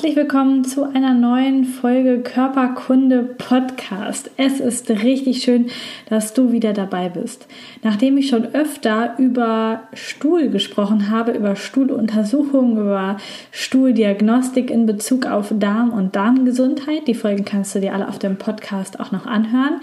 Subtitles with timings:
[0.00, 4.30] Herzlich willkommen zu einer neuen Folge Körperkunde Podcast.
[4.38, 5.66] Es ist richtig schön,
[6.08, 7.46] dass du wieder dabei bist.
[7.82, 13.18] Nachdem ich schon öfter über Stuhl gesprochen habe, über Stuhluntersuchungen, über
[13.50, 18.38] Stuhldiagnostik in Bezug auf Darm und Darmgesundheit, die Folgen kannst du dir alle auf dem
[18.38, 19.82] Podcast auch noch anhören,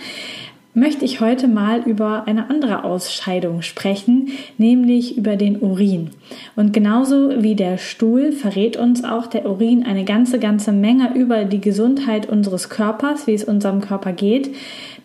[0.78, 6.12] möchte ich heute mal über eine andere Ausscheidung sprechen, nämlich über den Urin.
[6.56, 11.46] Und genauso wie der Stuhl verrät uns auch der Urin eine ganze, ganze Menge über
[11.46, 14.54] die Gesundheit unseres Körpers, wie es unserem Körper geht.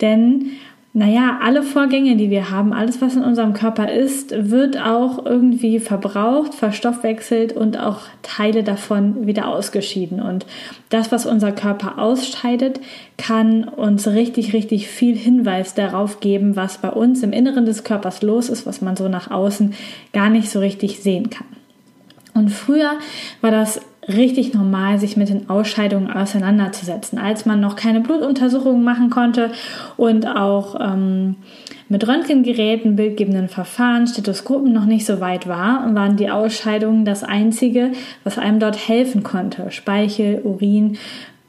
[0.02, 0.50] Denn
[0.94, 5.80] naja, alle Vorgänge, die wir haben, alles, was in unserem Körper ist, wird auch irgendwie
[5.80, 10.20] verbraucht, verstoffwechselt und auch Teile davon wieder ausgeschieden.
[10.20, 10.44] Und
[10.90, 12.78] das, was unser Körper ausscheidet,
[13.16, 18.20] kann uns richtig, richtig viel Hinweis darauf geben, was bei uns im Inneren des Körpers
[18.20, 19.72] los ist, was man so nach außen
[20.12, 21.46] gar nicht so richtig sehen kann.
[22.34, 22.98] Und früher
[23.40, 27.18] war das richtig normal, sich mit den Ausscheidungen auseinanderzusetzen.
[27.18, 29.52] Als man noch keine Blutuntersuchungen machen konnte
[29.96, 31.36] und auch ähm,
[31.88, 37.92] mit Röntgengeräten, bildgebenden Verfahren, Stethoskopen noch nicht so weit war, waren die Ausscheidungen das Einzige,
[38.24, 39.70] was einem dort helfen konnte.
[39.70, 40.98] Speichel, Urin,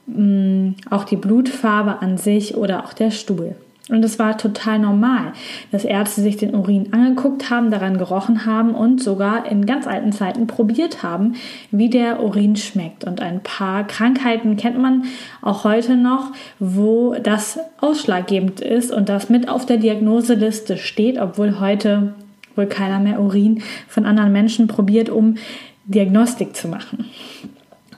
[0.05, 3.55] mh, mm, auch die Blutfarbe an sich oder auch der Stuhl.
[3.89, 5.33] Und es war total normal,
[5.71, 10.13] dass Ärzte sich den Urin angeguckt haben, daran gerochen haben und sogar in ganz alten
[10.13, 11.35] Zeiten probiert haben,
[11.69, 13.03] wie der Urin schmeckt.
[13.03, 15.03] Und ein paar Krankheiten kennt man
[15.41, 21.59] auch heute noch, wo das ausschlaggebend ist und das mit auf der Diagnoseliste steht, obwohl
[21.59, 22.13] heute
[22.55, 25.35] wohl keiner mehr Urin von anderen Menschen probiert, um
[25.85, 27.05] Diagnostik zu machen.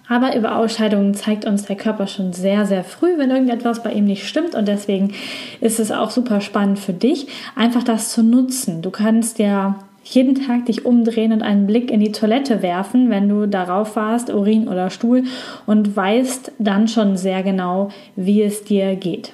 [0.07, 4.05] Aber über Ausscheidungen zeigt uns der Körper schon sehr, sehr früh, wenn irgendetwas bei ihm
[4.05, 4.55] nicht stimmt.
[4.55, 5.13] Und deswegen
[5.61, 8.81] ist es auch super spannend für dich, einfach das zu nutzen.
[8.81, 13.27] Du kannst ja jeden Tag dich umdrehen und einen Blick in die Toilette werfen, wenn
[13.27, 15.23] du darauf warst, Urin oder Stuhl,
[15.65, 19.33] und weißt dann schon sehr genau, wie es dir geht.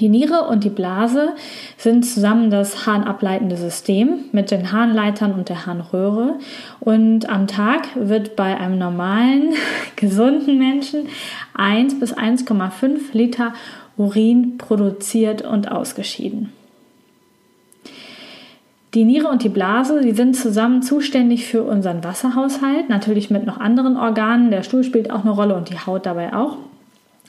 [0.00, 1.30] Die Niere und die Blase
[1.78, 6.34] sind zusammen das harnableitende System mit den Harnleitern und der Harnröhre.
[6.80, 9.54] Und am Tag wird bei einem normalen,
[9.96, 11.08] gesunden Menschen
[11.54, 13.54] 1 bis 1,5 Liter
[13.96, 16.52] Urin produziert und ausgeschieden.
[18.92, 23.58] Die Niere und die Blase, die sind zusammen zuständig für unseren Wasserhaushalt, natürlich mit noch
[23.58, 24.50] anderen Organen.
[24.50, 26.56] Der Stuhl spielt auch eine Rolle und die Haut dabei auch.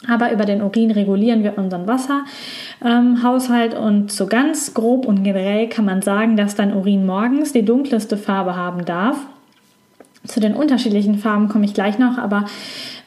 [0.07, 5.67] Aber über den Urin regulieren wir unseren Wasserhaushalt ähm, und so ganz grob und generell
[5.69, 9.17] kann man sagen, dass dein Urin morgens die dunkelste Farbe haben darf.
[10.23, 12.45] Zu den unterschiedlichen Farben komme ich gleich noch, aber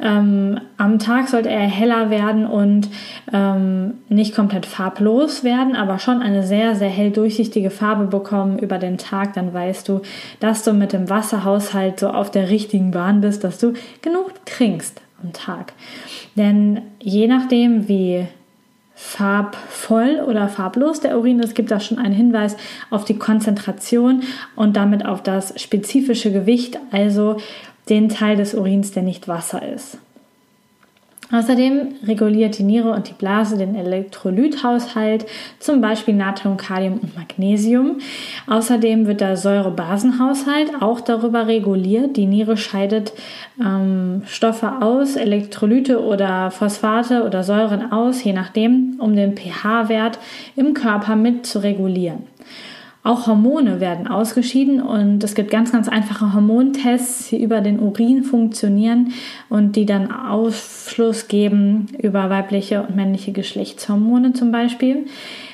[0.01, 2.89] ähm, am Tag sollte er heller werden und
[3.33, 8.79] ähm, nicht komplett farblos werden, aber schon eine sehr, sehr hell durchsichtige Farbe bekommen über
[8.79, 9.35] den Tag.
[9.35, 10.01] Dann weißt du,
[10.41, 15.03] dass du mit dem Wasserhaushalt so auf der richtigen Bahn bist, dass du genug trinkst
[15.23, 15.73] am Tag.
[16.37, 18.27] Denn je nachdem, wie
[18.95, 22.57] farbvoll oder farblos der Urin ist, gibt das schon einen Hinweis
[22.91, 24.23] auf die Konzentration
[24.57, 27.39] und damit auf das spezifische Gewicht, also
[27.89, 29.99] den Teil des Urins, der nicht Wasser ist.
[31.33, 35.27] Außerdem reguliert die Niere und die Blase den Elektrolythaushalt,
[35.61, 37.99] zum Beispiel Natrium, Kalium und Magnesium.
[38.49, 42.17] Außerdem wird der Säurebasenhaushalt auch darüber reguliert.
[42.17, 43.13] Die Niere scheidet
[43.61, 50.19] ähm, Stoffe aus, Elektrolyte oder Phosphate oder Säuren aus, je nachdem, um den pH-Wert
[50.57, 52.25] im Körper mit zu regulieren.
[53.03, 58.25] Auch Hormone werden ausgeschieden und es gibt ganz, ganz einfache Hormontests, die über den Urin
[58.25, 59.13] funktionieren
[59.49, 65.07] und die dann Aufschluss geben über weibliche und männliche Geschlechtshormone zum Beispiel.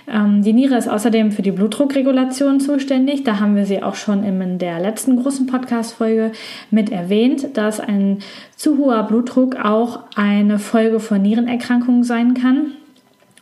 [0.09, 3.23] Ähm, die Niere ist außerdem für die Blutdruckregulation zuständig.
[3.23, 6.33] Da haben wir sie auch schon in der letzten großen Podcast-Folge
[6.73, 8.19] mit erwähnt, dass ein
[8.57, 12.73] zu hoher Blutdruck auch eine Folge von Nierenerkrankungen sein kann.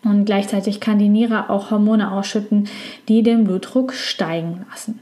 [0.04, 2.68] Und gleichzeitig kann die Niere auch Hormone ausschütten,
[3.08, 5.00] die den Blutdruck steigen lassen.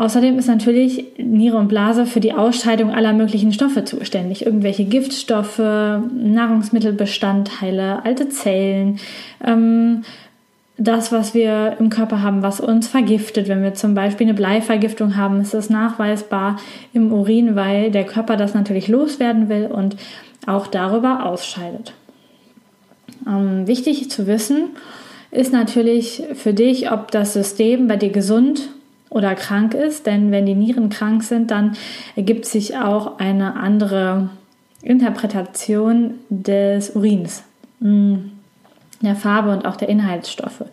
[0.00, 4.46] Außerdem ist natürlich Niere und Blase für die Ausscheidung aller möglichen Stoffe zuständig.
[4.46, 8.98] Irgendwelche Giftstoffe, Nahrungsmittelbestandteile, alte Zellen,
[9.44, 10.04] ähm,
[10.78, 13.48] das, was wir im Körper haben, was uns vergiftet.
[13.48, 16.56] Wenn wir zum Beispiel eine Bleivergiftung haben, ist das nachweisbar
[16.94, 19.96] im Urin, weil der Körper das natürlich loswerden will und
[20.46, 21.92] auch darüber ausscheidet.
[23.26, 24.70] Ähm, wichtig zu wissen
[25.30, 28.70] ist natürlich für dich, ob das System bei dir gesund
[29.10, 30.06] oder krank ist.
[30.06, 31.76] Denn wenn die Nieren krank sind, dann
[32.16, 34.30] ergibt sich auch eine andere
[34.82, 37.42] Interpretation des Urins,
[37.80, 38.14] mm,
[39.02, 40.64] der Farbe und auch der Inhaltsstoffe.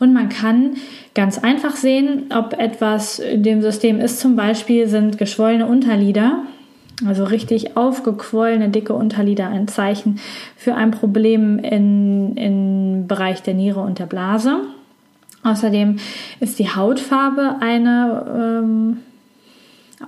[0.00, 0.76] Und man kann
[1.14, 4.20] ganz einfach sehen, ob etwas in dem System ist.
[4.20, 6.42] Zum Beispiel sind geschwollene Unterlieder,
[7.04, 10.18] also richtig aufgequollene, dicke Unterlieder, ein Zeichen
[10.56, 14.60] für ein Problem in, im Bereich der Niere und der Blase.
[15.42, 15.98] Außerdem
[16.40, 18.98] ist die Hautfarbe eine ähm,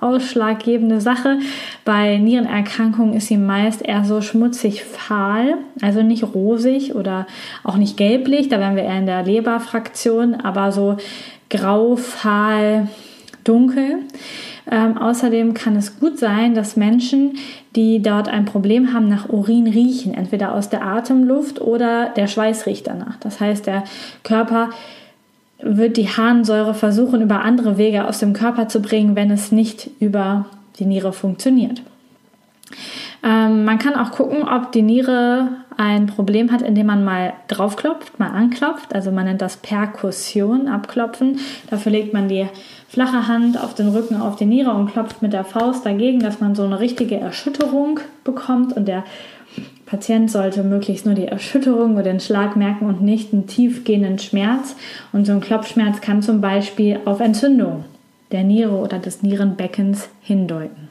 [0.00, 1.38] ausschlaggebende Sache.
[1.84, 7.26] Bei Nierenerkrankungen ist sie meist eher so schmutzig fahl, also nicht rosig oder
[7.64, 10.96] auch nicht gelblich, da wären wir eher in der Leberfraktion, aber so
[11.50, 12.88] grau, fahl,
[13.44, 14.00] dunkel.
[14.70, 17.36] Ähm, außerdem kann es gut sein, dass Menschen,
[17.74, 22.66] die dort ein Problem haben, nach Urin riechen, entweder aus der Atemluft oder der Schweiß
[22.66, 23.16] riecht danach.
[23.16, 23.84] Das heißt, der
[24.24, 24.70] Körper
[25.60, 29.90] wird die Harnsäure versuchen, über andere Wege aus dem Körper zu bringen, wenn es nicht
[30.00, 30.46] über
[30.78, 31.82] die Niere funktioniert.
[33.24, 38.18] Ähm, man kann auch gucken, ob die Niere ein Problem hat, indem man mal draufklopft,
[38.18, 38.94] mal anklopft.
[38.94, 41.38] Also man nennt das Perkussion, abklopfen.
[41.70, 42.46] Dafür legt man die
[42.88, 46.40] flache Hand auf den Rücken, auf die Niere und klopft mit der Faust dagegen, dass
[46.40, 49.04] man so eine richtige Erschütterung bekommt und der
[49.86, 54.74] Patient sollte möglichst nur die Erschütterung oder den Schlag merken und nicht einen tiefgehenden Schmerz.
[55.12, 57.84] Und so ein Klopfschmerz kann zum Beispiel auf Entzündung
[58.32, 60.87] der Niere oder des Nierenbeckens hindeuten.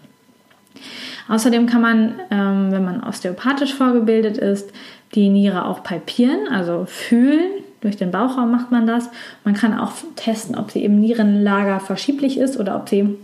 [1.28, 4.72] Außerdem kann man, ähm, wenn man osteopathisch vorgebildet ist,
[5.16, 7.64] die Niere auch palpieren, also fühlen.
[7.82, 9.10] Durch den Bauchraum macht man das.
[9.44, 13.16] Man kann auch testen, ob sie im Nierenlager verschieblich ist oder ob sie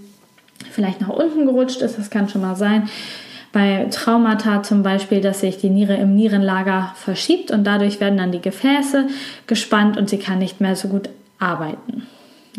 [0.71, 1.97] vielleicht nach unten gerutscht ist.
[1.97, 2.87] Das kann schon mal sein
[3.53, 8.31] bei Traumata zum Beispiel, dass sich die Niere im Nierenlager verschiebt und dadurch werden dann
[8.33, 9.07] die Gefäße
[9.47, 11.09] gespannt und sie kann nicht mehr so gut
[11.39, 12.07] arbeiten.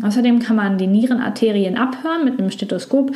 [0.03, 3.15] Außerdem kann man die Nierenarterien abhören mit einem Stethoskop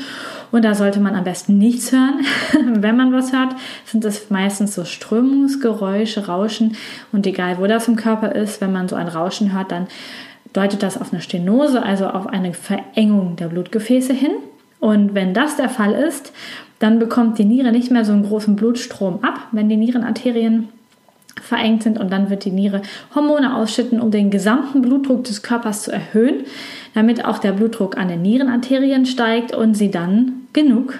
[0.51, 2.21] und da sollte man am besten nichts hören.
[2.81, 3.53] Wenn man was hört,
[3.85, 6.77] sind es meistens so Strömungsgeräusche, Rauschen
[7.11, 9.87] und egal wo das im Körper ist, wenn man so ein Rauschen hört, dann
[10.53, 14.31] deutet das auf eine Stenose, also auf eine Verengung der Blutgefäße hin.
[14.79, 16.31] Und wenn das der Fall ist,
[16.79, 20.69] dann bekommt die Niere nicht mehr so einen großen Blutstrom ab, wenn die Nierenarterien
[21.41, 22.81] verengt sind und dann wird die Niere
[23.15, 26.45] Hormone ausschütten, um den gesamten Blutdruck des Körpers zu erhöhen,
[26.93, 30.99] damit auch der Blutdruck an den Nierenarterien steigt und sie dann genug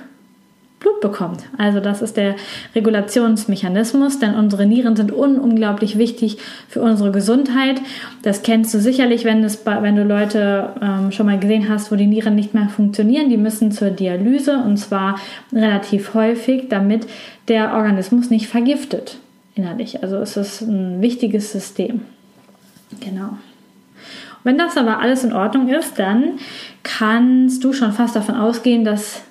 [0.80, 1.44] Blut bekommt.
[1.58, 2.36] Also das ist der
[2.74, 6.38] Regulationsmechanismus, denn unsere Nieren sind unglaublich wichtig
[6.70, 7.82] für unsere Gesundheit.
[8.22, 11.96] Das kennst du sicherlich, wenn, es, wenn du Leute ähm, schon mal gesehen hast, wo
[11.96, 13.30] die Nieren nicht mehr funktionieren.
[13.30, 15.20] Die müssen zur Dialyse und zwar
[15.52, 17.08] relativ häufig, damit
[17.50, 19.18] der Organismus nicht vergiftet
[19.60, 20.02] innerlich.
[20.02, 22.02] Also es ist ein wichtiges System.
[23.00, 23.38] Genau.
[24.44, 26.40] Wenn das aber alles in Ordnung ist, dann
[26.84, 29.22] kannst du schon fast davon ausgehen, dass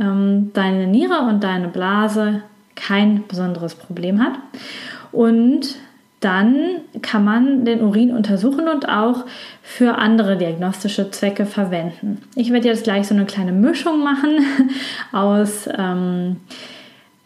[0.00, 2.42] ähm, deine Niere und deine Blase
[2.74, 4.32] kein besonderes Problem hat.
[5.12, 5.76] Und
[6.18, 9.24] dann kann man den Urin untersuchen und auch
[9.62, 12.22] für andere diagnostische Zwecke verwenden.
[12.34, 14.38] Ich werde jetzt gleich so eine kleine Mischung machen
[15.12, 16.36] aus ähm,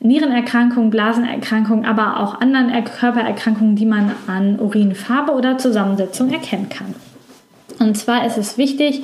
[0.01, 6.95] Nierenerkrankungen, Blasenerkrankungen, aber auch anderen Körpererkrankungen, die man an Urinfarbe oder Zusammensetzung erkennen kann.
[7.79, 9.03] Und zwar ist es wichtig,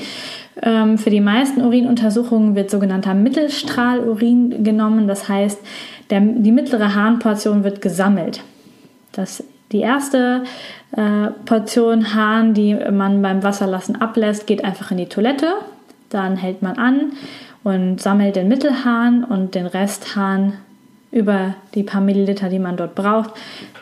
[0.61, 5.08] ähm, für die meisten Urinuntersuchungen wird sogenannter Mittelstrahlurin genommen.
[5.08, 5.58] Das heißt,
[6.11, 8.42] der, die mittlere Harnportion wird gesammelt.
[9.12, 10.44] Das, die erste
[10.96, 15.54] äh, Portion Harn, die man beim Wasserlassen ablässt, geht einfach in die Toilette.
[16.11, 17.12] Dann hält man an
[17.64, 20.54] und sammelt den Mittelhahn und den Resthahn
[21.12, 23.31] über die paar Milliliter, die man dort braucht,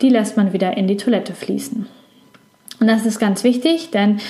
[0.02, 1.86] die lässt man wieder in die Toilette fließen.
[2.80, 4.20] Und das ist ganz wichtig, denn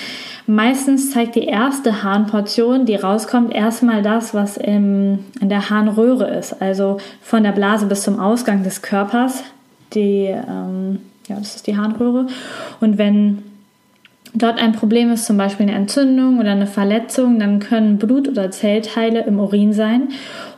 [0.45, 6.61] meistens zeigt die erste Harnportion, die rauskommt, erstmal das, was im, in der Harnröhre ist,
[6.61, 9.43] also von der Blase bis zum Ausgang des Körpers.
[9.93, 12.27] Die, ähm, ja, das ist die Harnröhre.
[12.81, 13.43] Und wenn
[14.33, 18.51] dort ein Problem ist, zum Beispiel eine Entzündung oder eine Verletzung, dann können Blut- oder
[18.51, 20.09] Zellteile im Urin sein.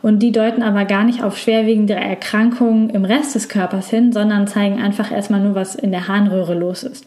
[0.02, 4.46] Und die deuten aber gar nicht auf schwerwiegende Erkrankungen im Rest des Körpers hin, sondern
[4.46, 7.04] zeigen einfach erstmal nur, was in der Harnröhre los ist.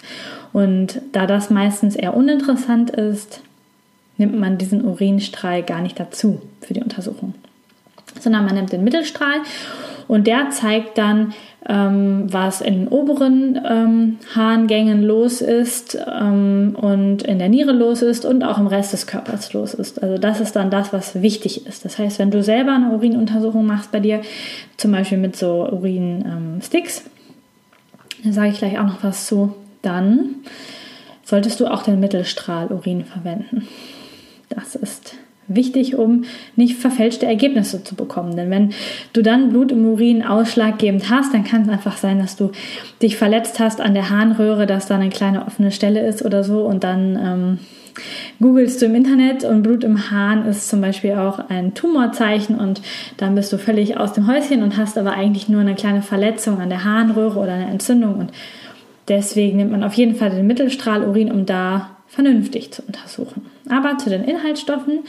[0.53, 3.41] Und da das meistens eher uninteressant ist,
[4.17, 7.35] nimmt man diesen Urinstrahl gar nicht dazu für die Untersuchung,
[8.19, 9.41] sondern man nimmt den Mittelstrahl
[10.07, 11.33] und der zeigt dann,
[11.67, 18.01] ähm, was in den oberen ähm, Harngängen los ist ähm, und in der Niere los
[18.01, 20.01] ist und auch im Rest des Körpers los ist.
[20.01, 21.83] Also das ist dann das, was wichtig ist.
[21.83, 24.21] Das heißt, wenn du selber eine Urinuntersuchung machst bei dir,
[24.77, 27.03] zum Beispiel mit so Urinsticks,
[28.23, 30.35] da sage ich gleich auch noch was zu, dann
[31.23, 33.67] solltest du auch den Mittelstrahlurin verwenden.
[34.49, 35.15] Das ist
[35.47, 36.23] wichtig, um
[36.55, 38.35] nicht verfälschte Ergebnisse zu bekommen.
[38.35, 38.73] Denn wenn
[39.13, 42.51] du dann Blut im Urin ausschlaggebend hast, dann kann es einfach sein, dass du
[43.01, 46.65] dich verletzt hast an der Harnröhre, dass da eine kleine offene Stelle ist oder so
[46.65, 47.59] und dann ähm,
[48.39, 52.81] googelst du im Internet und Blut im Hahn ist zum Beispiel auch ein Tumorzeichen und
[53.17, 56.59] dann bist du völlig aus dem Häuschen und hast aber eigentlich nur eine kleine Verletzung
[56.59, 58.31] an der Harnröhre oder eine Entzündung und
[59.07, 63.56] deswegen nimmt man auf jeden Fall den Mittelstrahlurin, um da vernünftig zu untersuchen.
[63.69, 64.99] Aber zu den Inhaltsstoffen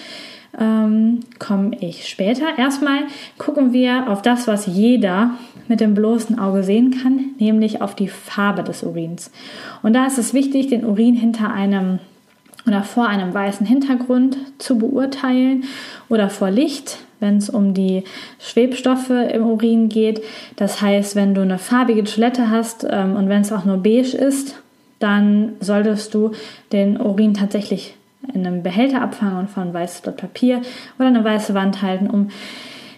[0.58, 2.58] ähm, komme ich später.
[2.58, 3.00] Erstmal
[3.36, 5.32] gucken wir auf das, was jeder
[5.68, 9.30] mit dem bloßen Auge sehen kann, nämlich auf die Farbe des Urins.
[9.82, 11.98] Und da ist es wichtig, den Urin hinter einem
[12.66, 15.64] oder vor einem weißen Hintergrund zu beurteilen
[16.08, 18.04] oder vor Licht, wenn es um die
[18.38, 20.22] Schwebstoffe im Urin geht.
[20.56, 24.16] Das heißt, wenn du eine farbige Toilette hast ähm, und wenn es auch nur beige
[24.16, 24.56] ist,
[24.98, 26.32] dann solltest du
[26.72, 27.94] den Urin tatsächlich
[28.34, 30.62] in einem Behälter abfangen und von weißes Blatt Papier
[30.98, 32.28] oder eine weiße Wand halten, um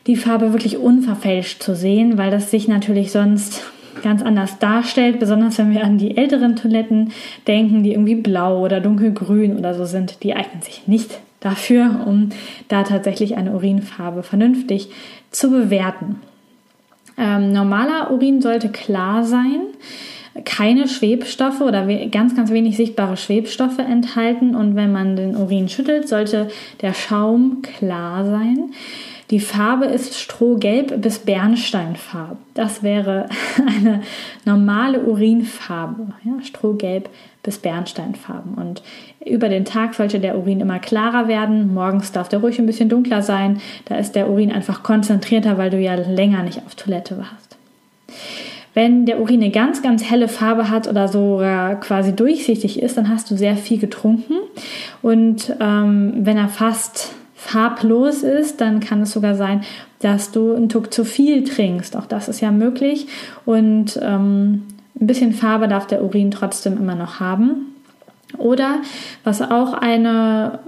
[0.06, 3.62] die Farbe wirklich unverfälscht zu sehen, weil das sich natürlich sonst
[4.02, 7.12] ganz anders darstellt, besonders wenn wir an die älteren Toiletten
[7.46, 10.22] denken, die irgendwie blau oder dunkelgrün oder so sind.
[10.22, 12.30] Die eignen sich nicht dafür, um
[12.68, 14.90] da tatsächlich eine Urinfarbe vernünftig
[15.30, 16.20] zu bewerten.
[17.18, 19.60] Ähm, normaler Urin sollte klar sein
[20.44, 24.54] keine Schwebstoffe oder ganz, ganz wenig sichtbare Schwebstoffe enthalten.
[24.54, 26.48] Und wenn man den Urin schüttelt, sollte
[26.80, 28.72] der Schaum klar sein.
[29.30, 32.36] Die Farbe ist strohgelb bis bernsteinfarb.
[32.54, 33.28] Das wäre
[33.66, 34.02] eine
[34.44, 36.08] normale Urinfarbe.
[36.24, 37.08] Ja, strohgelb
[37.42, 38.54] bis bernsteinfarben.
[38.54, 38.82] Und
[39.24, 41.72] über den Tag sollte der Urin immer klarer werden.
[41.72, 43.60] Morgens darf der ruhig ein bisschen dunkler sein.
[43.84, 47.56] Da ist der Urin einfach konzentrierter, weil du ja länger nicht auf Toilette warst.
[48.72, 53.08] Wenn der Urin eine ganz, ganz helle Farbe hat oder sogar quasi durchsichtig ist, dann
[53.08, 54.34] hast du sehr viel getrunken.
[55.02, 59.62] Und ähm, wenn er fast farblos ist, dann kann es sogar sein,
[60.00, 61.96] dass du einen Tuck zu viel trinkst.
[61.96, 63.08] Auch das ist ja möglich.
[63.44, 64.66] Und ähm,
[65.00, 67.74] ein bisschen Farbe darf der Urin trotzdem immer noch haben.
[68.38, 68.80] Oder
[69.24, 70.60] was auch eine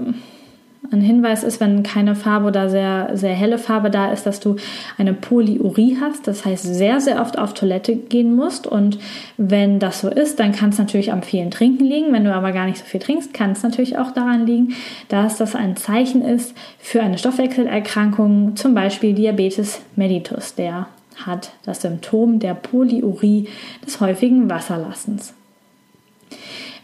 [0.92, 4.56] ein Hinweis ist, wenn keine Farbe oder sehr, sehr helle Farbe da ist, dass du
[4.99, 8.66] eine Polyurie hast, das heißt sehr, sehr oft auf Toilette gehen musst.
[8.66, 8.99] Und
[9.37, 12.12] wenn das so ist, dann kann es natürlich am vielen Trinken liegen.
[12.12, 14.75] Wenn du aber gar nicht so viel trinkst, kann es natürlich auch daran liegen,
[15.08, 20.54] dass das ein Zeichen ist für eine Stoffwechselerkrankung, zum Beispiel Diabetes mellitus.
[20.54, 20.88] Der
[21.26, 23.49] hat das Symptom der Polyurie
[23.84, 25.34] des häufigen Wasserlassens.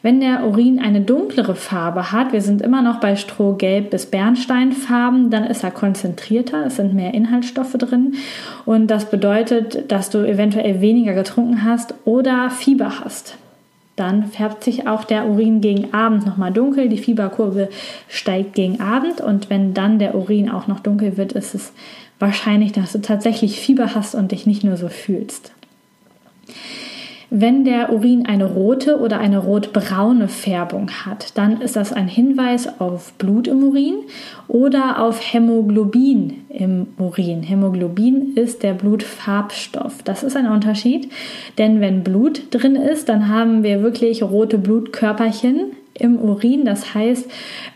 [0.08, 5.28] Wenn der Urin eine dunklere Farbe hat, wir sind immer noch bei Strohgelb bis Bernsteinfarben,
[5.28, 8.14] dann ist er konzentrierter, es sind mehr Inhaltsstoffe drin
[8.64, 13.36] und das bedeutet, dass du eventuell weniger getrunken hast oder Fieber hast.
[13.96, 17.68] Dann färbt sich auch der Urin gegen Abend nochmal dunkel, die Fieberkurve
[18.08, 21.74] steigt gegen Abend und wenn dann der Urin auch noch dunkel wird, ist es
[22.18, 25.52] wahrscheinlich, dass du tatsächlich Fieber hast und dich nicht nur so fühlst.
[27.30, 32.80] Wenn der Urin eine rote oder eine rotbraune Färbung hat, dann ist das ein Hinweis
[32.80, 33.96] auf Blut im Urin
[34.48, 37.42] oder auf Hämoglobin im Urin.
[37.42, 40.02] Hämoglobin ist der Blutfarbstoff.
[40.04, 41.10] Das ist ein Unterschied,
[41.58, 46.64] denn wenn Blut drin ist, dann haben wir wirklich rote Blutkörperchen im Urin.
[46.64, 47.30] Das heißt,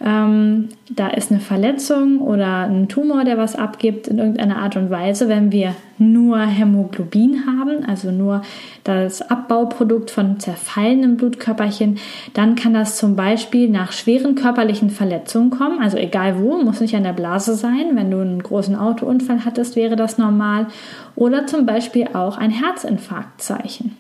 [0.05, 4.91] ähm, da ist eine Verletzung oder ein Tumor, der was abgibt in irgendeiner Art und
[4.91, 5.29] Weise.
[5.29, 8.43] Wenn wir nur Hämoglobin haben, also nur
[8.85, 11.99] das Abbauprodukt von zerfallenen Blutkörperchen,
[12.35, 15.81] dann kann das zum Beispiel nach schweren körperlichen Verletzungen kommen.
[15.81, 17.95] Also egal wo, muss nicht an der Blase sein.
[17.95, 20.67] Wenn du einen großen Autounfall hattest, wäre das normal.
[21.14, 23.97] Oder zum Beispiel auch ein Herzinfarktzeichen.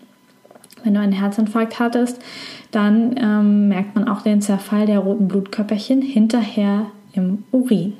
[0.84, 2.20] Wenn du einen Herzinfarkt hattest,
[2.70, 7.94] dann ähm, merkt man auch den Zerfall der roten Blutkörperchen hinterher im Urin.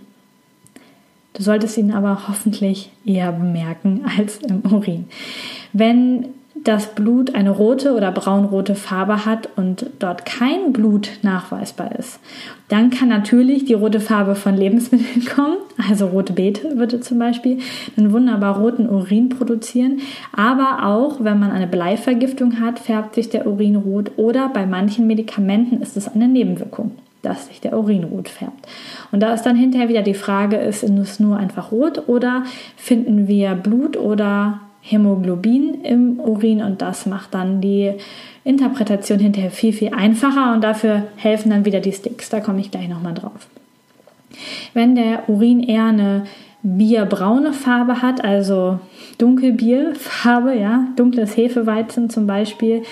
[1.35, 5.07] Du solltest ihn aber hoffentlich eher bemerken als im Urin.
[5.73, 6.27] Wenn
[6.65, 12.21] das Blut eine rote oder braunrote Farbe hat und dort kein Blut nachweisbar ist,
[12.69, 15.57] dann kann natürlich die rote Farbe von Lebensmitteln kommen,
[15.89, 17.59] also rote Beete würde zum Beispiel
[17.97, 20.01] einen wunderbar roten Urin produzieren,
[20.33, 25.07] aber auch wenn man eine Bleivergiftung hat, färbt sich der Urin rot oder bei manchen
[25.07, 26.93] Medikamenten ist es eine Nebenwirkung
[27.23, 28.67] dass sich der Urin rot färbt.
[29.13, 32.43] Und da ist dann hinterher wieder die Frage, ist es nur einfach rot oder
[32.77, 37.93] finden wir Blut oder Hämoglobin im Urin und das macht dann die
[38.45, 42.29] Interpretation hinterher viel, viel einfacher und dafür helfen dann wieder die Sticks.
[42.29, 43.47] Da komme ich gleich nochmal drauf.
[44.75, 46.25] Wenn der Urin eher eine
[46.63, 48.81] bierbraune Farbe hat, also
[49.19, 52.83] Dunkelbierfarbe, ja, dunkles Hefeweizen zum Beispiel,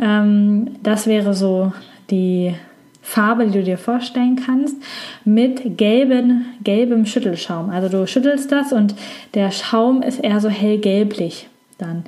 [0.00, 1.72] ähm, das wäre so
[2.10, 2.54] die
[3.02, 4.76] Farbe, die du dir vorstellen kannst,
[5.24, 7.68] mit gelben, gelbem Schüttelschaum.
[7.68, 8.94] Also du schüttelst das und
[9.34, 12.04] der Schaum ist eher so hellgelblich dann.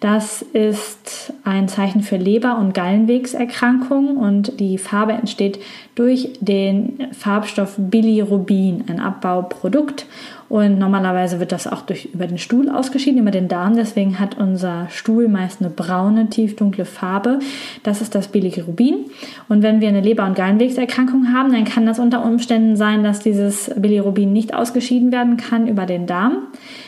[0.00, 5.58] Das ist ein Zeichen für Leber- und Gallenwegserkrankungen und die Farbe entsteht
[5.94, 10.06] durch den Farbstoff Bilirubin, ein Abbauprodukt.
[10.48, 13.74] Und normalerweise wird das auch durch, über den Stuhl ausgeschieden, über den Darm.
[13.74, 17.40] Deswegen hat unser Stuhl meist eine braune, tiefdunkle Farbe.
[17.82, 19.06] Das ist das Bilirubin.
[19.48, 23.20] Und wenn wir eine Leber- und Gallenwegserkrankung haben, dann kann das unter Umständen sein, dass
[23.20, 26.46] dieses Bilirubin nicht ausgeschieden werden kann über den Darm.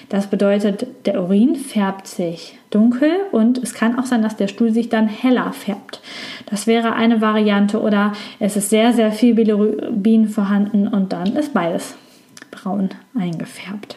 [0.08, 4.72] Das bedeutet, der Urin färbt sich dunkel und es kann auch sein, dass der Stuhl
[4.72, 6.00] sich dann heller färbt.
[6.46, 11.52] Das wäre eine Variante oder es ist sehr, sehr viel Bilirubin vorhanden und dann ist
[11.52, 11.94] beides
[12.50, 13.96] braun eingefärbt.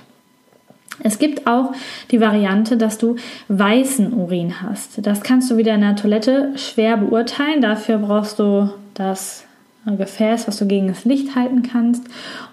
[1.04, 1.74] Es gibt auch
[2.12, 3.16] die Variante, dass du
[3.48, 5.06] weißen Urin hast.
[5.06, 7.62] Das kannst du wieder in der Toilette schwer beurteilen.
[7.62, 9.46] Dafür brauchst du das
[9.86, 12.04] Gefäß, was du gegen das Licht halten kannst.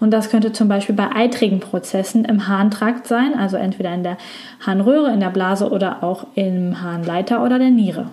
[0.01, 4.17] Und das könnte zum Beispiel bei eitrigen Prozessen im Harntrakt sein, also entweder in der
[4.65, 8.07] Harnröhre, in der Blase oder auch im Harnleiter oder der Niere.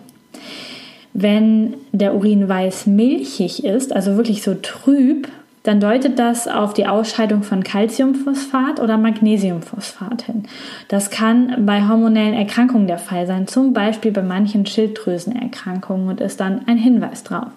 [1.13, 5.29] Wenn der Urin weiß milchig ist, also wirklich so trüb,
[5.63, 10.43] dann deutet das auf die Ausscheidung von Calciumphosphat oder Magnesiumphosphat hin.
[10.89, 16.39] Das kann bei hormonellen Erkrankungen der Fall sein, zum Beispiel bei manchen Schilddrüsenerkrankungen und ist
[16.39, 17.47] dann ein Hinweis drauf.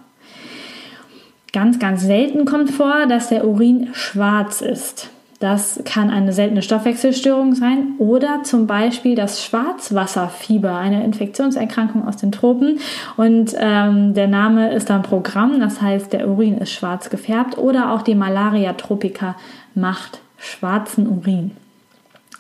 [1.59, 5.11] Ganz, ganz selten kommt vor, dass der Urin schwarz ist.
[5.41, 12.31] Das kann eine seltene Stoffwechselstörung sein oder zum Beispiel das Schwarzwasserfieber, eine Infektionserkrankung aus den
[12.31, 12.79] Tropen.
[13.17, 17.91] Und ähm, der Name ist dann Programm, das heißt, der Urin ist schwarz gefärbt oder
[17.91, 19.35] auch die Malaria tropica
[19.75, 21.51] macht schwarzen Urin.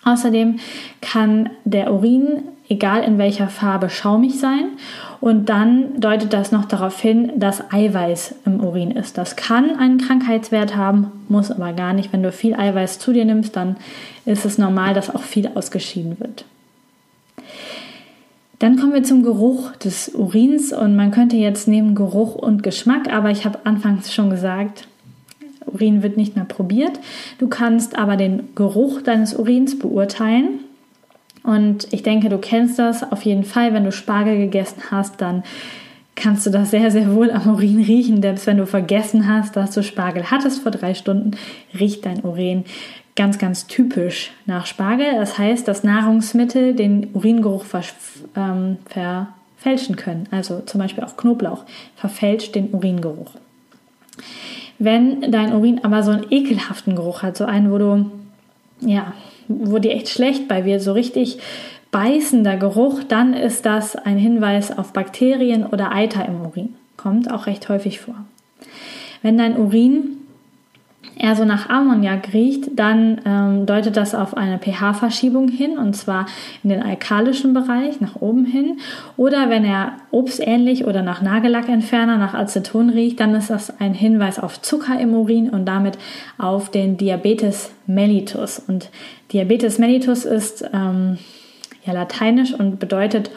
[0.05, 0.61] Außerdem
[1.01, 4.71] kann der Urin, egal in welcher Farbe, schaumig sein
[5.21, 9.19] und dann deutet das noch darauf hin, dass Eiweiß im Urin ist.
[9.19, 12.13] Das kann einen Krankheitswert haben, muss aber gar nicht.
[12.13, 13.77] Wenn du viel Eiweiß zu dir nimmst, dann
[14.25, 16.45] ist es normal, dass auch viel ausgeschieden wird.
[18.59, 23.13] Dann kommen wir zum Geruch des Urins und man könnte jetzt neben Geruch und Geschmack,
[23.13, 24.89] aber ich habe anfangs schon gesagt,
[25.67, 26.99] Urin wird nicht mehr probiert.
[27.39, 30.61] Du kannst aber den Geruch deines Urins beurteilen.
[31.43, 33.73] Und ich denke, du kennst das auf jeden Fall.
[33.73, 35.43] Wenn du Spargel gegessen hast, dann
[36.15, 38.21] kannst du das sehr, sehr wohl am Urin riechen.
[38.21, 41.33] Selbst wenn du vergessen hast, dass du Spargel hattest vor drei Stunden,
[41.79, 42.65] riecht dein Urin
[43.17, 45.15] ganz, ganz typisch nach Spargel.
[45.17, 47.65] Das heißt, dass Nahrungsmittel den Uringeruch
[48.37, 50.29] ähm, verfälschen können.
[50.31, 51.65] Also zum Beispiel auch Knoblauch
[51.97, 53.33] verfälscht den Uringeruch.
[54.79, 58.11] Wenn dein Urin aber so einen ekelhaften Geruch hat, so einen, wo du,
[58.81, 59.13] ja,
[59.49, 61.39] dir echt schlecht bei wird, so richtig
[61.91, 66.75] beißender Geruch, dann ist das ein Hinweis auf Bakterien oder Eiter im Urin.
[66.97, 68.17] Kommt auch recht häufig vor.
[69.23, 70.18] Wenn dein Urin
[71.17, 76.27] er so nach Ammoniak riecht, dann ähm, deutet das auf eine pH-Verschiebung hin und zwar
[76.63, 78.79] in den alkalischen Bereich nach oben hin.
[79.17, 84.39] Oder wenn er obstähnlich oder nach Nagellackentferner, nach Aceton riecht, dann ist das ein Hinweis
[84.39, 85.99] auf Zucker im Urin und damit
[86.39, 88.59] auf den Diabetes mellitus.
[88.59, 88.91] Und
[89.33, 91.19] Diabetes mellitus ist ähm,
[91.85, 93.31] ja lateinisch und bedeutet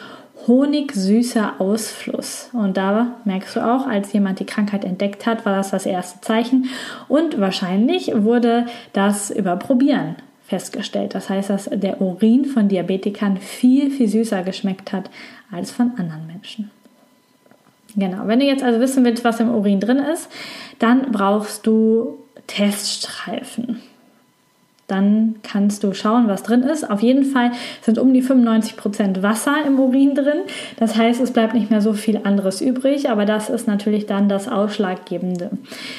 [0.46, 2.50] honigsüßer Ausfluss.
[2.52, 6.20] Und da merkst du auch, als jemand die Krankheit entdeckt hat, war das das erste
[6.20, 6.68] Zeichen.
[7.08, 10.16] Und wahrscheinlich wurde das über Probieren
[10.46, 11.14] festgestellt.
[11.14, 15.10] Das heißt, dass der Urin von Diabetikern viel, viel süßer geschmeckt hat
[15.50, 16.70] als von anderen Menschen.
[17.94, 20.30] Genau, wenn du jetzt also wissen willst, was im Urin drin ist,
[20.78, 23.80] dann brauchst du Teststreifen
[24.92, 26.88] dann kannst du schauen, was drin ist.
[26.88, 27.50] Auf jeden Fall
[27.80, 30.42] sind um die 95% Wasser im Urin drin.
[30.76, 34.28] Das heißt, es bleibt nicht mehr so viel anderes übrig, aber das ist natürlich dann
[34.28, 35.50] das Ausschlaggebende.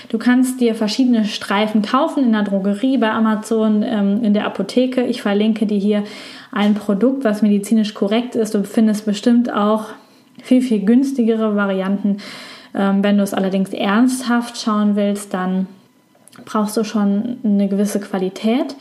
[0.09, 5.03] Du kannst dir verschiedene Streifen kaufen in der Drogerie, bei Amazon, ähm, in der Apotheke.
[5.03, 6.03] Ich verlinke dir hier
[6.51, 8.53] ein Produkt, was medizinisch korrekt ist.
[8.53, 9.85] Du findest bestimmt auch
[10.41, 12.17] viel, viel günstigere Varianten.
[12.75, 15.67] Ähm, wenn du es allerdings ernsthaft schauen willst, dann
[16.45, 18.75] brauchst du schon eine gewisse Qualität.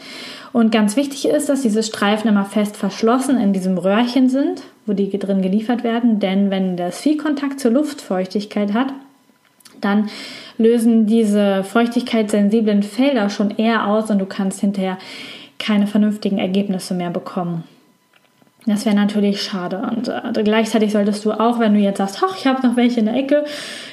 [0.52, 4.92] Und ganz wichtig ist, dass diese Streifen immer fest verschlossen in diesem Röhrchen sind, wo
[4.92, 6.20] die drin geliefert werden.
[6.20, 8.92] Denn wenn das viel Kontakt zur Luftfeuchtigkeit hat,
[9.80, 10.10] dann
[10.58, 14.98] lösen diese feuchtigkeitssensiblen Felder schon eher aus und du kannst hinterher
[15.58, 17.64] keine vernünftigen Ergebnisse mehr bekommen.
[18.66, 19.82] Das wäre natürlich schade.
[19.90, 23.00] Und äh, gleichzeitig solltest du auch, wenn du jetzt sagst, ach, ich habe noch welche
[23.00, 23.44] in der Ecke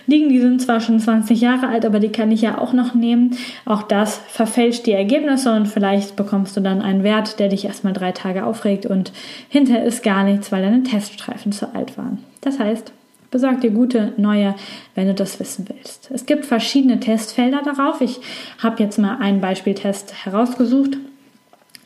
[0.05, 2.93] liegen, die sind zwar schon 20 Jahre alt, aber die kann ich ja auch noch
[2.93, 3.35] nehmen.
[3.65, 7.93] Auch das verfälscht die Ergebnisse und vielleicht bekommst du dann einen Wert, der dich erstmal
[7.93, 9.11] drei Tage aufregt und
[9.49, 12.19] hinterher ist gar nichts, weil deine Teststreifen zu alt waren.
[12.41, 12.93] Das heißt,
[13.31, 14.55] Besorg dir gute neue,
[14.95, 16.09] wenn du das wissen willst.
[16.11, 18.01] Es gibt verschiedene Testfelder darauf.
[18.01, 18.19] Ich
[18.57, 20.97] habe jetzt mal einen Beispieltest herausgesucht,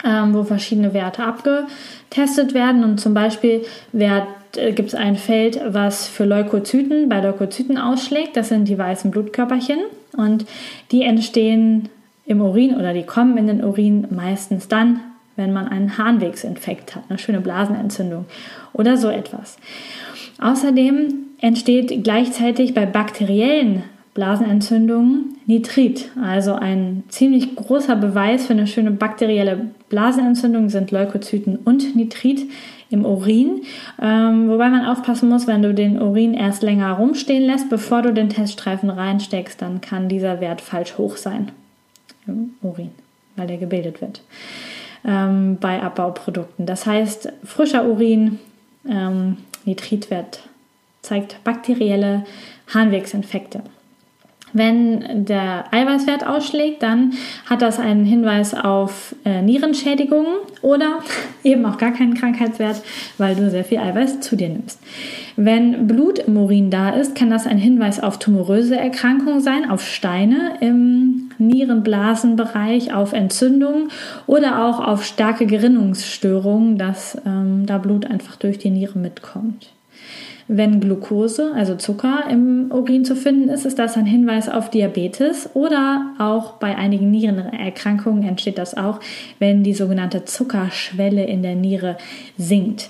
[0.04, 2.84] ähm, wo verschiedene Werte abgetestet werden.
[2.84, 3.64] Und zum Beispiel
[3.94, 8.38] äh, gibt es ein Feld, was für Leukozyten bei Leukozyten ausschlägt.
[8.38, 9.80] Das sind die weißen Blutkörperchen.
[10.16, 10.46] Und
[10.92, 11.90] die entstehen
[12.26, 15.00] im Urin oder die kommen in den Urin meistens dann,
[15.36, 18.26] wenn man einen Harnwegsinfekt hat, eine schöne Blasenentzündung
[18.72, 19.58] oder so etwas.
[20.40, 23.84] Außerdem entsteht gleichzeitig bei bakteriellen
[24.14, 26.12] Blasenentzündungen Nitrit.
[26.22, 32.46] Also ein ziemlich großer Beweis für eine schöne bakterielle Blasenentzündung sind Leukozyten und Nitrit
[32.90, 33.62] im Urin.
[34.02, 38.14] Ähm, wobei man aufpassen muss, wenn du den Urin erst länger rumstehen lässt, bevor du
[38.14, 41.52] den Teststreifen reinsteckst, dann kann dieser Wert falsch hoch sein
[42.28, 42.92] im Urin,
[43.36, 44.22] weil der gebildet wird
[45.06, 46.66] ähm, bei Abbauprodukten.
[46.66, 48.40] Das heißt, frischer Urin,
[48.88, 50.44] ähm, Nitritwert
[51.02, 52.26] zeigt bakterielle
[52.74, 53.62] Harnwegsinfekte.
[54.54, 57.14] Wenn der Eiweißwert ausschlägt, dann
[57.48, 61.00] hat das einen Hinweis auf äh, Nierenschädigungen oder
[61.44, 62.82] eben auch gar keinen Krankheitswert,
[63.18, 64.80] weil du sehr viel Eiweiß zu dir nimmst.
[65.36, 69.84] Wenn Blut im Urin da ist, kann das ein Hinweis auf tumoröse Erkrankungen sein, auf
[69.84, 73.90] Steine im Nierenblasenbereich, auf Entzündungen
[74.28, 79.74] oder auch auf starke Gerinnungsstörungen, dass ähm, da Blut einfach durch die Niere mitkommt.
[80.48, 85.50] Wenn Glucose, also Zucker im Urin zu finden ist, ist das ein Hinweis auf Diabetes
[85.54, 89.00] oder auch bei einigen Nierenerkrankungen entsteht das auch,
[89.40, 91.98] wenn die sogenannte Zuckerschwelle in der Niere
[92.38, 92.90] sinkt.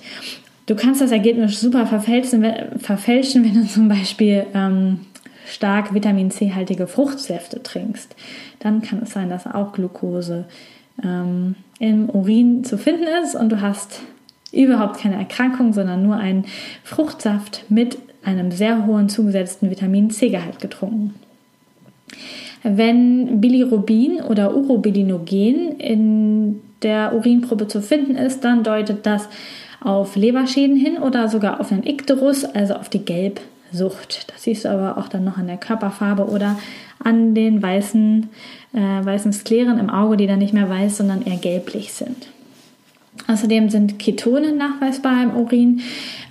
[0.66, 2.46] Du kannst das Ergebnis super verfälschen,
[2.78, 5.02] verfälschen wenn du zum Beispiel ähm,
[5.46, 8.16] stark Vitamin C-haltige Fruchtsäfte trinkst.
[8.60, 10.46] Dann kann es sein, dass auch Glucose
[11.04, 14.02] ähm, im Urin zu finden ist und du hast
[14.54, 16.46] überhaupt keine Erkrankung, sondern nur einen
[16.84, 21.16] Fruchtsaft mit einem sehr hohen zugesetzten Vitamin C-Gehalt getrunken.
[22.64, 29.28] Wenn Bilirubin oder Urobilinogen in der Urinprobe zu finden ist, dann deutet das
[29.82, 34.32] auf Leberschäden hin oder sogar auf einen Ikterus, also auf die Gelbsucht.
[34.32, 36.58] Das siehst du aber auch dann noch an der Körperfarbe oder
[37.04, 38.30] an den weißen,
[38.74, 42.28] äh, weißen Skleren im Auge, die dann nicht mehr weiß, sondern eher gelblich sind.
[43.28, 45.82] Außerdem sind Ketone nachweisbar im Urin.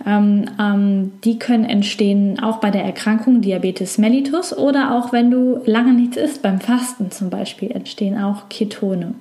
[0.07, 5.61] Ähm, ähm, die können entstehen auch bei der Erkrankung Diabetes mellitus oder auch wenn du
[5.64, 9.14] lange nichts isst, beim Fasten zum Beispiel, entstehen auch Ketone.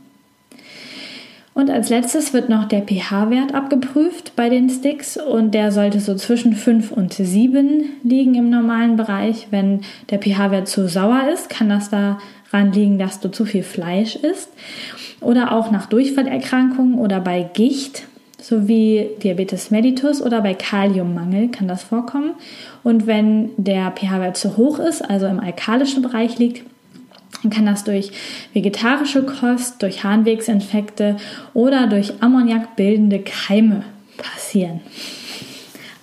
[1.62, 6.16] Und als letztes wird noch der pH-Wert abgeprüft bei den Sticks und der sollte so
[6.16, 9.46] zwischen 5 und 7 liegen im normalen Bereich.
[9.52, 14.16] Wenn der pH-Wert zu sauer ist, kann das daran liegen, dass du zu viel Fleisch
[14.16, 14.50] isst
[15.20, 18.08] oder auch nach Durchfallerkrankungen oder bei Gicht
[18.42, 22.32] sowie Diabetes mellitus oder bei Kaliummangel kann das vorkommen.
[22.82, 26.64] Und wenn der pH-Wert zu hoch ist, also im alkalischen Bereich liegt,
[27.42, 28.12] dann kann das durch
[28.54, 31.18] vegetarische Kost, durch Harnwegsinfekte
[31.54, 33.84] oder durch Ammoniak bildende Keime
[34.18, 34.82] passieren.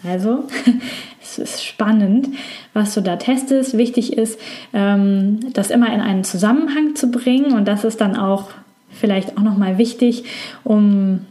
[0.05, 0.45] Also,
[1.23, 2.29] es ist spannend,
[2.73, 3.77] was du da testest.
[3.77, 4.41] Wichtig ist,
[4.73, 8.51] ähm, das immer in einen Zusammenhang zu bringen und das ist dann auch
[8.91, 10.25] vielleicht auch nochmal wichtig,
[10.65, 11.27] um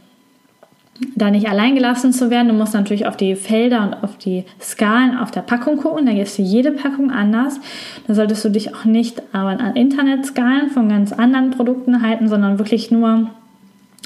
[1.14, 2.48] da nicht allein gelassen zu werden.
[2.48, 6.06] Du musst natürlich auf die Felder und auf die Skalen auf der Packung gucken.
[6.06, 7.60] Da ist jede Packung anders.
[8.06, 12.58] Da solltest du dich auch nicht aber an Internetskalen von ganz anderen Produkten halten, sondern
[12.58, 13.30] wirklich nur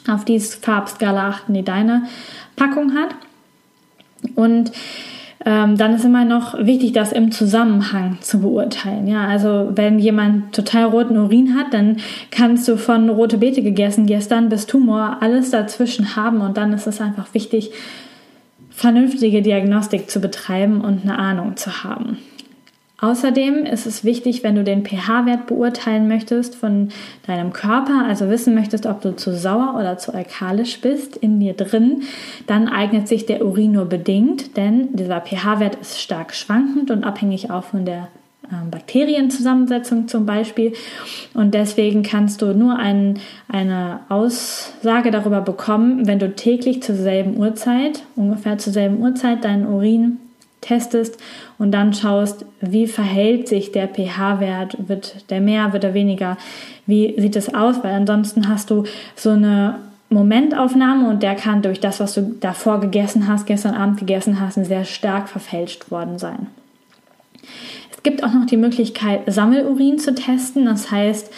[0.09, 2.03] auf die Farbskala achten, die deine
[2.57, 3.15] Packung hat.
[4.35, 4.73] Und
[5.45, 9.09] ähm, dann ist immer noch wichtig, das im Zusammenhang zu beurteilen.
[9.09, 11.97] Ja, also wenn jemand total roten Urin hat, dann
[12.31, 16.87] kannst du von rote Beete gegessen gestern bis Tumor alles dazwischen haben und dann ist
[16.87, 17.71] es einfach wichtig,
[18.71, 22.19] vernünftige Diagnostik zu betreiben und eine Ahnung zu haben.
[23.03, 26.91] Außerdem ist es wichtig, wenn du den pH-Wert beurteilen möchtest von
[27.27, 31.55] deinem Körper, also wissen möchtest, ob du zu sauer oder zu alkalisch bist in dir
[31.55, 32.05] drin,
[32.47, 37.51] dann eignet sich der Urin nur bedingt, denn dieser pH-Wert ist stark schwankend und abhängig
[37.51, 38.07] auch von der
[38.53, 40.73] ähm, Bakterienzusammensetzung zum Beispiel.
[41.35, 47.37] Und deswegen kannst du nur ein, eine Aussage darüber bekommen, wenn du täglich zur selben
[47.37, 50.19] Uhrzeit, ungefähr zur selben Uhrzeit, deinen Urin
[50.63, 51.19] testest
[51.59, 56.39] und dann schaust, wie verhält sich der pH-Wert, wird der mehr, wird er weniger,
[56.87, 59.75] wie sieht es aus, weil ansonsten hast du so eine
[60.09, 64.55] Momentaufnahme und der kann durch das, was du davor gegessen hast, gestern Abend gegessen hast,
[64.55, 66.47] sehr stark verfälscht worden sein.
[67.91, 70.67] Es gibt auch noch die Möglichkeit, Sammelurin zu testen.
[70.67, 71.33] Das heißt,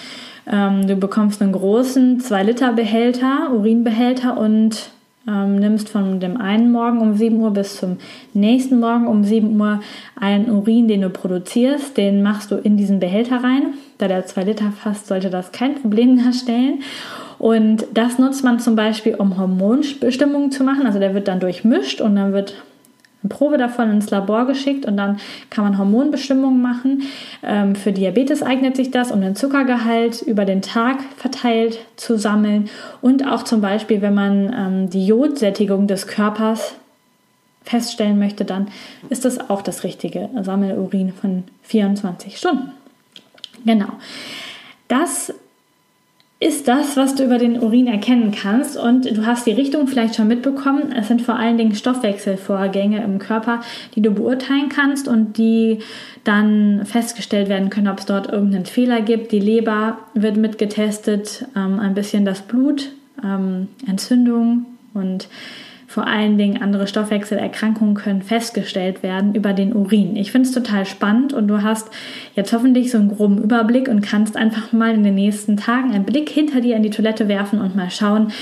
[0.47, 4.91] ähm, du bekommst einen großen 2-Liter-Behälter, Urinbehälter und
[5.27, 7.99] ähm, nimmst von dem einen Morgen um 7 Uhr bis zum
[8.33, 9.81] nächsten Morgen um 7 Uhr
[10.19, 13.75] einen Urin, den du produzierst, den machst du in diesen Behälter rein.
[13.99, 16.81] Da der 2 Liter fasst, sollte das kein Problem darstellen.
[17.39, 20.87] Und das nutzt man zum Beispiel, um Hormonbestimmungen zu machen.
[20.87, 22.55] Also der wird dann durchmischt und dann wird
[23.25, 25.19] eine Probe davon ins Labor geschickt und dann
[25.51, 27.03] kann man Hormonbestimmungen machen.
[27.43, 32.69] Ähm, für Diabetes eignet sich das, um den Zuckergehalt über den Tag verteilt zu sammeln
[33.01, 36.75] und auch zum Beispiel, wenn man ähm, die Jodsättigung des Körpers
[37.65, 38.69] feststellen möchte, dann
[39.09, 42.73] ist das auch das richtige Sammelurin von 24 Stunden.
[43.65, 43.89] Genau.
[44.87, 45.33] Das
[46.45, 48.77] ist das, was du über den Urin erkennen kannst.
[48.77, 50.93] Und du hast die Richtung vielleicht schon mitbekommen.
[50.93, 53.63] Es sind vor allen Dingen Stoffwechselvorgänge im Körper,
[53.95, 55.79] die du beurteilen kannst und die
[56.23, 59.33] dann festgestellt werden können, ob es dort irgendeinen Fehler gibt.
[59.33, 62.91] Die Leber wird mitgetestet, ähm, ein bisschen das Blut,
[63.25, 65.29] ähm, Entzündung und
[65.95, 70.17] vor allen Dingen andere Stoffwechselerkrankungen können festgestellt werden über den Urin.
[70.17, 71.89] Ich finde es total spannend und du hast
[72.35, 76.05] jetzt hoffentlich so einen groben Überblick und kannst einfach mal in den nächsten Tagen einen
[76.05, 78.33] Blick hinter dir in die Toilette werfen und mal schauen,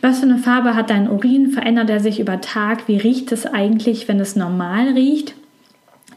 [0.00, 3.46] was für eine Farbe hat dein Urin, verändert er sich über Tag, wie riecht es
[3.46, 5.34] eigentlich, wenn es normal riecht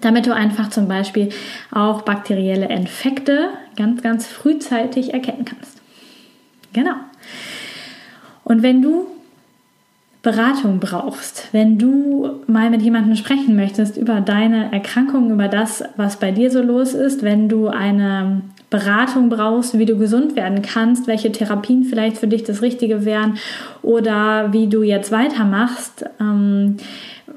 [0.02, 1.28] damit du einfach zum Beispiel
[1.72, 5.82] auch bakterielle Infekte ganz, ganz frühzeitig erkennen kannst.
[6.72, 6.96] Genau.
[8.46, 9.08] Und wenn du
[10.22, 16.18] Beratung brauchst, wenn du mal mit jemandem sprechen möchtest über deine Erkrankung, über das, was
[16.18, 21.08] bei dir so los ist, wenn du eine Beratung brauchst, wie du gesund werden kannst,
[21.08, 23.38] welche Therapien vielleicht für dich das Richtige wären
[23.82, 26.76] oder wie du jetzt weitermachst, ähm,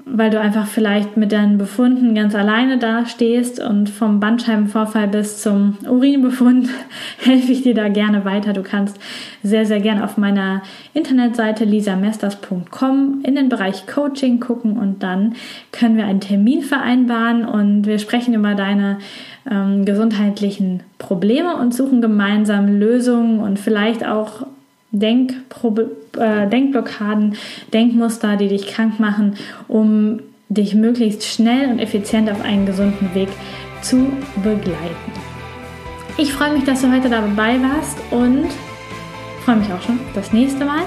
[0.05, 5.79] weil du einfach vielleicht mit deinen Befunden ganz alleine dastehst und vom Bandscheibenvorfall bis zum
[5.89, 6.69] Urinbefund
[7.19, 8.53] helfe ich dir da gerne weiter.
[8.53, 8.99] Du kannst
[9.43, 10.63] sehr, sehr gerne auf meiner
[10.95, 15.35] Internetseite lisamesters.com in den Bereich Coaching gucken und dann
[15.71, 18.99] können wir einen Termin vereinbaren und wir sprechen über deine
[19.51, 24.47] ähm, gesundheitlichen Probleme und suchen gemeinsam Lösungen und vielleicht auch
[24.93, 27.37] Denkprobe, äh, Denkblockaden,
[27.73, 29.37] Denkmuster, die dich krank machen,
[29.69, 33.29] um dich möglichst schnell und effizient auf einen gesunden Weg
[33.81, 35.13] zu begleiten.
[36.19, 38.47] Ich freue mich, dass du heute dabei warst und
[39.45, 40.83] freue mich auch schon das nächste Mal.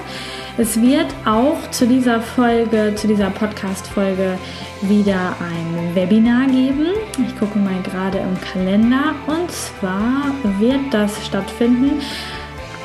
[0.56, 4.38] Es wird auch zu dieser Folge, zu dieser Podcast-Folge
[4.82, 6.86] wieder ein Webinar geben.
[7.26, 12.00] Ich gucke mal gerade im Kalender und zwar wird das stattfinden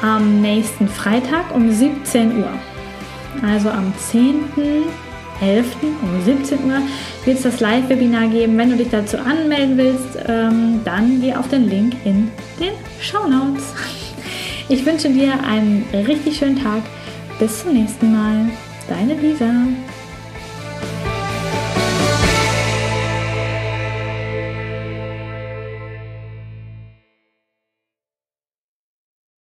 [0.01, 2.49] am nächsten Freitag um 17 Uhr.
[3.43, 5.63] Also am 10.11.
[6.01, 6.81] um 17 Uhr
[7.25, 8.57] wird es das Live-Webinar geben.
[8.57, 13.27] Wenn du dich dazu anmelden willst, ähm, dann geh auf den Link in den Show
[13.27, 13.73] Notes.
[14.69, 16.81] Ich wünsche dir einen richtig schönen Tag.
[17.39, 18.49] Bis zum nächsten Mal.
[18.87, 19.51] Deine Lisa.